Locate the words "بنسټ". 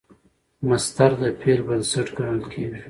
1.67-2.07